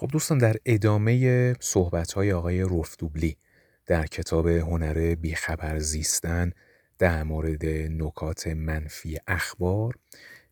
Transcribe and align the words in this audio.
خب 0.00 0.08
دوستان 0.12 0.38
در 0.38 0.56
ادامه 0.66 1.52
صحبت 1.60 2.12
های 2.12 2.32
آقای 2.32 2.62
رفتوبلی 2.62 3.36
در 3.86 4.06
کتاب 4.06 4.46
هنر 4.46 5.14
بیخبر 5.14 5.78
زیستن 5.78 6.52
در 6.98 7.22
مورد 7.22 7.66
نکات 7.90 8.46
منفی 8.46 9.18
اخبار 9.26 9.94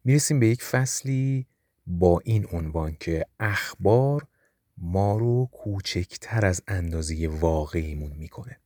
می‌رسیم 0.04 0.40
به 0.40 0.48
یک 0.48 0.62
فصلی 0.62 1.46
با 1.87 2.21
این 2.24 2.46
عنوان 2.53 2.96
که 3.01 3.27
اخبار 3.40 4.27
ما 4.79 5.17
رو 5.17 5.49
کوچکتر 5.53 6.47
از 6.47 6.63
اندازه 6.69 7.28
واقعیمون 7.28 8.13
می‌کنه. 8.13 8.60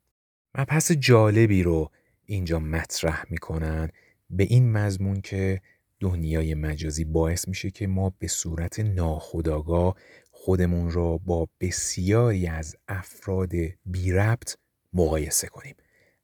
مبحث 0.54 0.92
جالبی 0.92 1.62
رو 1.62 1.90
اینجا 2.26 2.58
مطرح 2.58 3.24
می‌کنن 3.30 3.90
به 4.30 4.44
این 4.44 4.72
مضمون 4.72 5.20
که 5.20 5.60
دنیای 6.00 6.54
مجازی 6.54 7.04
باعث 7.04 7.48
میشه 7.48 7.70
که 7.70 7.86
ما 7.86 8.12
به 8.18 8.28
صورت 8.28 8.80
ناخودآگاه 8.80 9.96
خودمون 10.42 10.90
را 10.90 11.18
با 11.18 11.48
بسیاری 11.60 12.46
از 12.46 12.76
افراد 12.88 13.52
بی 13.86 14.12
ربط 14.12 14.56
مقایسه 14.92 15.46
کنیم 15.46 15.76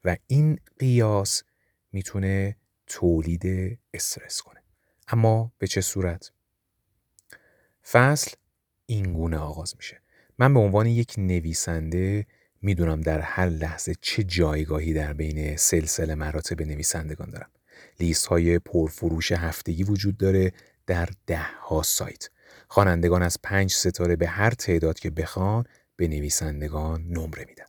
و 0.04 0.16
این 0.26 0.58
قیاس 0.78 1.42
می‌تونه 1.92 2.56
تولید 2.86 3.78
استرس 3.94 4.40
کنه. 4.42 4.62
اما 5.08 5.52
به 5.58 5.66
چه 5.66 5.80
صورت؟ 5.80 6.32
فصل 7.90 8.30
این 8.86 9.12
گونه 9.12 9.36
آغاز 9.36 9.76
میشه. 9.76 10.00
من 10.38 10.54
به 10.54 10.60
عنوان 10.60 10.86
یک 10.86 11.14
نویسنده 11.18 12.26
می‌دونم 12.62 13.00
در 13.00 13.20
هر 13.20 13.48
لحظه 13.48 13.94
چه 14.00 14.22
جایگاهی 14.22 14.92
در 14.92 15.12
بین 15.12 15.56
سلسله 15.56 16.14
مراتب 16.14 16.62
نویسندگان 16.62 17.30
دارم. 17.30 17.50
لیست 18.00 18.26
های 18.26 18.58
پرفروش 18.58 19.32
هفتگی 19.32 19.82
وجود 19.82 20.16
داره 20.16 20.52
در 20.86 21.08
ده 21.26 21.46
ها 21.60 21.82
سایت. 21.82 22.28
خوانندگان 22.68 23.22
از 23.22 23.38
پنج 23.42 23.72
ستاره 23.72 24.16
به 24.16 24.26
هر 24.26 24.50
تعداد 24.50 24.98
که 24.98 25.10
بخوان 25.10 25.64
به 25.96 26.08
نویسندگان 26.08 27.02
نمره 27.02 27.44
میدن. 27.48 27.64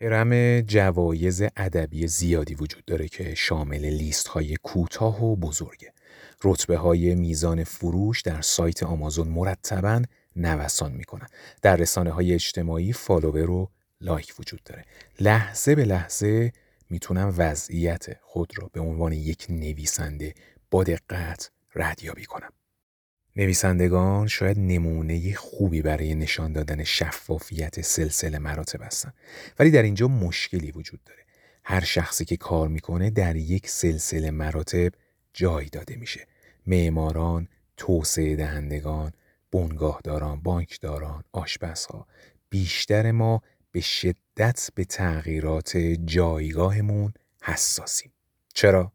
هرم 0.00 0.60
جوایز 0.60 1.42
ادبی 1.56 2.06
زیادی 2.06 2.54
وجود 2.54 2.84
داره 2.84 3.08
که 3.08 3.34
شامل 3.34 3.84
لیست 3.84 4.28
های 4.28 4.56
کوتاه 4.56 5.24
و 5.24 5.36
بزرگه. 5.36 5.92
رتبه 6.44 6.76
های 6.76 7.14
میزان 7.14 7.64
فروش 7.64 8.22
در 8.22 8.40
سایت 8.40 8.82
آمازون 8.82 9.28
مرتبا 9.28 10.02
نوسان 10.36 10.92
می‌کنن. 10.92 11.26
در 11.62 11.76
رسانه 11.76 12.10
های 12.10 12.34
اجتماعی 12.34 12.92
فالوور 12.92 13.50
و 13.50 13.70
لایک 14.00 14.34
وجود 14.38 14.62
داره. 14.64 14.84
لحظه 15.20 15.74
به 15.74 15.84
لحظه 15.84 16.52
می‌تونم 16.90 17.34
وضعیت 17.36 18.06
خود 18.20 18.52
را 18.56 18.70
به 18.72 18.80
عنوان 18.80 19.12
یک 19.12 19.46
نویسنده 19.48 20.34
با 20.70 20.84
دقت 20.84 21.50
ردیابی 21.74 22.24
کنم. 22.24 22.50
نویسندگان 23.40 24.26
شاید 24.26 24.58
نمونه 24.58 25.34
خوبی 25.34 25.82
برای 25.82 26.14
نشان 26.14 26.52
دادن 26.52 26.84
شفافیت 26.84 27.80
سلسله 27.80 28.38
مراتب 28.38 28.82
هستند 28.82 29.14
ولی 29.58 29.70
در 29.70 29.82
اینجا 29.82 30.08
مشکلی 30.08 30.70
وجود 30.70 31.04
داره. 31.04 31.20
هر 31.64 31.84
شخصی 31.84 32.24
که 32.24 32.36
کار 32.36 32.68
می‌کنه 32.68 33.10
در 33.10 33.36
یک 33.36 33.68
سلسله 33.68 34.30
مراتب 34.30 34.92
جای 35.34 35.66
داده 35.66 35.96
میشه. 35.96 36.26
معماران 36.66 37.48
توسعه 37.76 38.36
دهندگان 38.36 39.12
بنگاهداران 39.52 40.40
بانکداران 40.40 41.24
آشپزها. 41.32 42.06
بیشتر 42.50 43.10
ما 43.10 43.42
به 43.72 43.80
شدت 43.80 44.68
به 44.74 44.84
تغییرات 44.84 45.76
جایگاهمون 46.04 47.12
حساسیم. 47.42 48.12
چرا؟ 48.54 48.92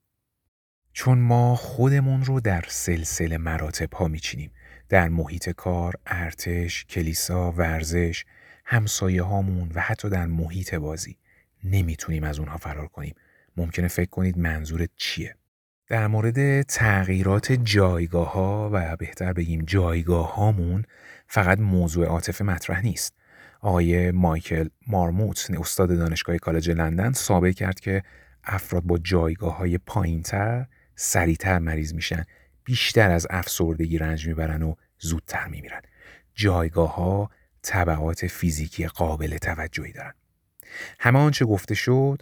چون 0.98 1.20
ما 1.20 1.56
خودمون 1.56 2.24
رو 2.24 2.40
در 2.40 2.64
سلسله 2.68 3.38
مراتب 3.38 3.94
ها 3.94 4.08
میچینیم 4.08 4.52
در 4.90 5.10
محیط 5.10 5.50
کار، 5.50 5.94
ارتش، 6.06 6.86
کلیسا، 6.86 7.52
ورزش، 7.52 8.26
همسایه 8.66 9.24
هامون 9.24 9.72
و 9.76 9.82
حتی 9.82 10.10
در 10.10 10.26
محیط 10.26 10.76
بازی 10.76 11.18
نمی‌تونیم 11.64 12.24
از 12.24 12.40
اونها 12.40 12.58
فرار 12.58 12.88
کنیم. 12.88 13.16
ممکنه 13.58 13.88
فکر 13.88 14.10
کنید 14.10 14.38
منظورت 14.38 14.90
چیه؟ 14.96 15.36
در 15.88 16.08
مورد 16.08 16.62
تغییرات 16.62 17.52
جایگاه 17.52 18.34
ها 18.34 18.70
و 18.74 18.96
بهتر 18.96 19.34
بگیم 19.34 19.64
جایگاه 19.68 20.36
هامون 20.36 20.84
فقط 21.28 21.60
موضوع 21.60 22.06
عاطفه 22.06 22.44
مطرح 22.44 22.82
نیست. 22.82 23.14
آقای 23.62 24.12
مایکل 24.12 24.70
مارموت 24.88 25.52
استاد 25.60 25.98
دانشگاه 25.98 26.38
کالج 26.38 26.72
لندن 26.72 27.12
ثابت 27.12 27.56
کرد 27.56 27.80
که 27.80 28.04
افراد 28.44 28.84
با 28.84 28.98
جایگاه 28.98 29.58
های 29.58 29.78
پایین 29.78 30.22
تر 30.22 30.68
سریعتر 30.96 31.60
مریض 31.60 31.94
میشن 31.94 32.24
بیشتر 32.64 33.12
از 33.12 33.28
افسردگی 33.30 33.98
رنج 33.98 34.28
می‌برن 34.28 34.62
و 34.62 34.76
زودتر 35.00 35.48
میمیرن. 35.48 35.82
جایگاه 36.34 36.96
ها 36.96 37.30
طبعات 37.62 38.28
فیزیکی 38.28 38.88
قابل 38.88 39.38
توجهی 39.38 39.92
دارن. 39.92 40.14
همه 41.00 41.20
آنچه 41.20 41.46
گفته 41.46 41.76
شد 41.76 42.22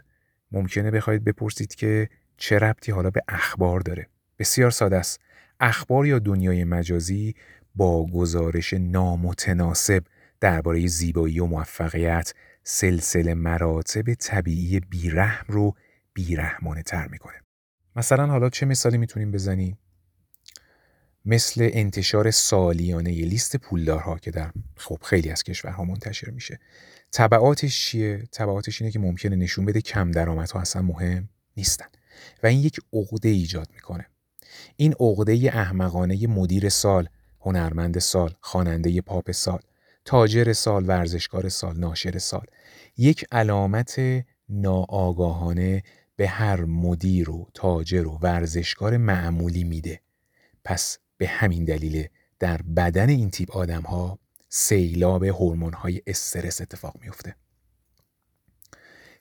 ممکنه 0.51 0.91
بخواید 0.91 1.23
بپرسید 1.23 1.75
که 1.75 2.09
چه 2.37 2.59
ربطی 2.59 2.91
حالا 2.91 3.09
به 3.09 3.21
اخبار 3.27 3.79
داره. 3.79 4.07
بسیار 4.39 4.71
ساده 4.71 4.97
است. 4.97 5.21
اخبار 5.59 6.05
یا 6.05 6.19
دنیای 6.19 6.63
مجازی 6.63 7.35
با 7.75 8.07
گزارش 8.07 8.73
نامتناسب 8.73 10.03
درباره 10.39 10.87
زیبایی 10.87 11.39
و 11.39 11.45
موفقیت 11.45 12.33
سلسله 12.63 13.33
مراتب 13.33 14.13
طبیعی 14.13 14.79
بیرحم 14.79 15.45
رو 15.47 15.75
بیرحمانه 16.13 16.83
تر 16.83 17.07
می‌کنه. 17.07 17.41
مثلا 17.95 18.27
حالا 18.27 18.49
چه 18.49 18.65
مثالی 18.65 18.97
می‌تونیم 18.97 19.31
بزنیم؟ 19.31 19.77
مثل 21.25 21.69
انتشار 21.73 22.31
سالیانه 22.31 23.13
ی 23.13 23.21
لیست 23.21 23.57
پولدارها 23.57 24.17
که 24.17 24.31
در 24.31 24.51
خب 24.77 24.99
خیلی 25.03 25.29
از 25.29 25.43
کشورها 25.43 25.83
منتشر 25.83 26.29
میشه. 26.29 26.59
طبعاتش 27.11 27.85
چیه؟ 27.85 28.23
طبعاتش 28.31 28.81
اینه 28.81 28.91
که 28.91 28.99
ممکنه 28.99 29.35
نشون 29.35 29.65
بده 29.65 29.81
کم 29.81 30.11
درآمدها 30.11 30.59
اصلا 30.59 30.81
مهم 30.81 31.29
نیستن 31.57 31.85
و 32.43 32.47
این 32.47 32.59
یک 32.59 32.79
عقده 32.93 33.29
ایجاد 33.29 33.67
می‌کنه. 33.73 34.07
این 34.75 34.93
عقده 34.99 35.51
احمقانه 35.53 36.27
مدیر 36.27 36.69
سال 36.69 37.09
هنرمند 37.41 37.99
سال 37.99 38.33
خواننده 38.41 39.01
پاپ 39.01 39.31
سال 39.31 39.59
تاجر 40.05 40.53
سال 40.53 40.87
ورزشکار 40.87 41.49
سال 41.49 41.79
ناشر 41.79 42.17
سال 42.17 42.45
یک 42.97 43.25
علامت 43.31 44.01
ناآگاهانه 44.49 45.83
به 46.15 46.27
هر 46.27 46.65
مدیر 46.65 47.29
و 47.29 47.49
تاجر 47.53 48.07
و 48.07 48.19
ورزشکار 48.21 48.97
معمولی 48.97 49.63
میده. 49.63 50.01
پس 50.63 50.97
به 51.17 51.27
همین 51.27 51.65
دلیل 51.65 52.07
در 52.39 52.61
بدن 52.61 53.09
این 53.09 53.29
تیپ 53.29 53.51
آدم 53.51 53.81
ها 53.81 54.19
سیلاب 54.49 55.23
هورمون 55.23 55.73
های 55.73 56.01
استرس 56.07 56.61
اتفاق 56.61 56.95
میفته 57.01 57.35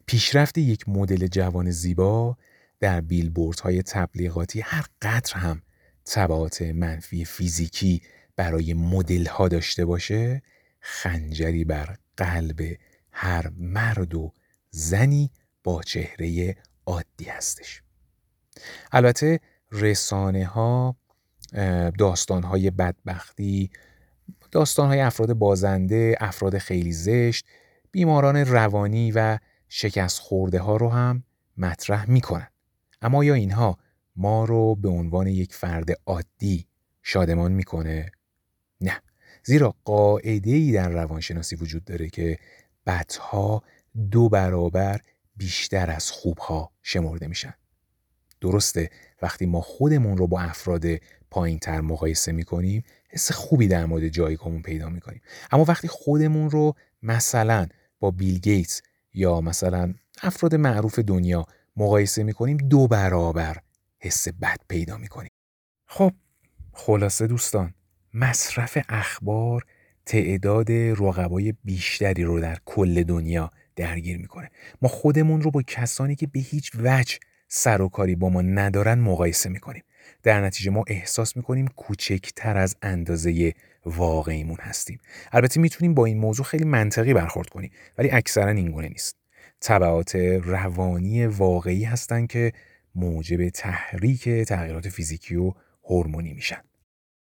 پیشرفت 0.06 0.58
یک 0.58 0.88
مدل 0.88 1.26
جوان 1.26 1.70
زیبا 1.70 2.36
در 2.80 3.00
بیلبورد 3.00 3.60
های 3.60 3.82
تبلیغاتی 3.82 4.60
هر 4.60 4.86
قطر 5.02 5.38
هم 5.38 5.62
تبعات 6.04 6.62
منفی 6.62 7.24
فیزیکی 7.24 8.02
برای 8.36 8.74
مدل 8.74 9.26
ها 9.26 9.48
داشته 9.48 9.84
باشه 9.84 10.42
خنجری 10.80 11.64
بر 11.64 11.96
قلب 12.16 12.60
هر 13.12 13.52
مرد 13.56 14.14
و 14.14 14.32
زنی 14.70 15.30
با 15.64 15.82
چهره 15.82 16.56
عادی 16.86 17.24
هستش. 17.24 17.82
البته 18.92 19.40
رسانه 19.72 20.46
ها 20.46 20.96
داستان 21.98 22.42
های 22.42 22.70
بدبختی 22.70 23.70
داستان 24.50 24.88
های 24.88 25.00
افراد 25.00 25.32
بازنده 25.32 26.16
افراد 26.20 26.58
خیلی 26.58 26.92
زشت 26.92 27.46
بیماران 27.90 28.36
روانی 28.36 29.12
و 29.12 29.38
شکست 29.68 30.20
خورده 30.20 30.60
ها 30.60 30.76
رو 30.76 30.88
هم 30.88 31.22
مطرح 31.56 32.10
می‌کنن. 32.10 32.48
اما 33.02 33.24
یا 33.24 33.34
اینها 33.34 33.78
ما 34.16 34.44
رو 34.44 34.74
به 34.74 34.88
عنوان 34.88 35.26
یک 35.26 35.54
فرد 35.54 35.90
عادی 36.06 36.66
شادمان 37.02 37.52
می‌کنه؟ 37.52 38.10
نه. 38.80 39.00
زیرا 39.44 39.74
قاعده 39.84 40.50
ای 40.50 40.72
در 40.72 40.88
روانشناسی 40.88 41.56
وجود 41.56 41.84
داره 41.84 42.08
که 42.08 42.38
بدها 42.86 43.62
دو 44.10 44.28
برابر 44.28 45.00
بیشتر 45.36 45.90
از 45.90 46.10
خوبها 46.10 46.72
شمرده 46.82 47.26
میشن. 47.26 47.54
درسته 48.40 48.90
وقتی 49.22 49.46
ما 49.46 49.60
خودمون 49.60 50.16
رو 50.16 50.26
با 50.26 50.40
افراد 50.40 50.84
پایین 51.30 51.58
تر 51.58 51.80
مقایسه 51.80 52.32
می‌کنیم 52.32 52.84
حس 53.08 53.32
خوبی 53.32 53.68
در 53.68 53.86
مورد 53.86 54.08
جایگاهمون 54.08 54.62
پیدا 54.62 54.88
می‌کنیم 54.88 55.22
اما 55.50 55.64
وقتی 55.68 55.88
خودمون 55.88 56.50
رو 56.50 56.74
مثلا 57.02 57.66
با 58.00 58.10
بیل 58.10 58.38
گیتس 58.38 58.82
یا 59.14 59.40
مثلا 59.40 59.94
افراد 60.22 60.54
معروف 60.54 60.98
دنیا 60.98 61.46
مقایسه 61.76 62.22
می‌کنیم 62.22 62.56
دو 62.56 62.88
برابر 62.88 63.56
حس 63.98 64.28
بد 64.28 64.58
پیدا 64.68 64.96
می‌کنیم 64.96 65.30
خب 65.86 66.12
خلاصه 66.72 67.26
دوستان 67.26 67.74
مصرف 68.14 68.78
اخبار 68.88 69.66
تعداد 70.06 70.72
رقبای 70.72 71.54
بیشتری 71.64 72.24
رو 72.24 72.40
در 72.40 72.58
کل 72.64 73.02
دنیا 73.02 73.50
درگیر 73.76 74.18
می‌کنه. 74.18 74.50
ما 74.82 74.88
خودمون 74.88 75.42
رو 75.42 75.50
با 75.50 75.62
کسانی 75.62 76.14
که 76.14 76.26
به 76.26 76.40
هیچ 76.40 76.70
وجه 76.78 77.18
سر 77.48 77.82
و 77.82 77.88
کاری 77.88 78.14
با 78.14 78.28
ما 78.28 78.42
ندارن 78.42 78.98
مقایسه 78.98 79.48
می‌کنیم. 79.48 79.82
در 80.22 80.40
نتیجه 80.40 80.70
ما 80.70 80.84
احساس 80.86 81.36
می‌کنیم 81.36 81.66
کوچکتر 81.66 82.56
از 82.56 82.76
اندازه 82.82 83.54
واقعیمون 83.86 84.58
هستیم. 84.60 85.00
البته 85.32 85.60
می‌تونیم 85.60 85.94
با 85.94 86.04
این 86.04 86.18
موضوع 86.18 86.46
خیلی 86.46 86.64
منطقی 86.64 87.14
برخورد 87.14 87.48
کنیم 87.48 87.70
ولی 87.98 88.10
اکثرا 88.10 88.50
این 88.50 88.70
گونه 88.70 88.88
نیست. 88.88 89.16
طبعات 89.60 90.16
روانی 90.44 91.26
واقعی 91.26 91.84
هستند 91.84 92.28
که 92.28 92.52
موجب 92.94 93.48
تحریک 93.48 94.28
تغییرات 94.28 94.88
فیزیکی 94.88 95.36
و 95.36 95.52
هورمونی 95.84 96.32
میشن. 96.32 96.60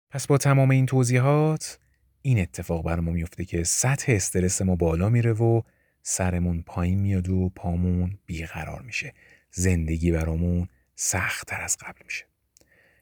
پس 0.10 0.28
با 0.28 0.38
تمام 0.38 0.72
این 0.72 0.86
توضیحات 0.86 1.80
این 2.22 2.40
اتفاق 2.40 2.86
بر 2.86 3.00
ما 3.00 3.12
میفته 3.12 3.46
که 3.46 3.64
سطح 3.64 4.12
استرس 4.12 4.62
ما 4.62 4.76
بالا 4.76 5.10
میره 5.10 5.34
و 5.34 5.62
سرمون 6.04 6.62
پایین 6.62 7.00
میاد 7.00 7.30
و 7.30 7.50
پامون 7.56 8.20
بیقرار 8.26 8.82
میشه. 8.82 9.14
زندگی 9.52 10.12
برامون 10.12 10.68
سختتر 10.96 11.62
از 11.62 11.78
قبل 11.78 12.00
میشه. 12.06 12.26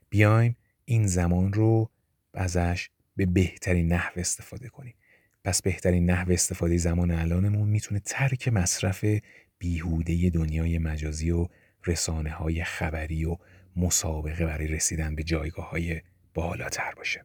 بیایم 0.09 0.55
این 0.85 1.07
زمان 1.07 1.53
رو 1.53 1.89
ازش 2.33 2.89
به 3.15 3.25
بهترین 3.25 3.93
نحو 3.93 4.11
استفاده 4.15 4.69
کنیم. 4.69 4.95
پس 5.43 5.61
بهترین 5.61 6.09
نحو 6.09 6.31
استفاده 6.31 6.77
زمان 6.77 7.11
الانمون 7.11 7.69
می‌تونه 7.69 7.99
ترک 7.99 8.47
مصرف 8.47 9.05
بیهوده 9.59 10.29
دنیای 10.29 10.77
مجازی 10.77 11.31
و 11.31 11.47
رسانه 11.85 12.29
های 12.29 12.63
خبری 12.63 13.25
و 13.25 13.37
مسابقه 13.75 14.45
برای 14.45 14.67
رسیدن 14.67 15.15
به 15.15 15.23
جایگاه 15.23 15.69
های 15.69 16.01
بالاتر 16.33 16.93
باشه. 16.97 17.23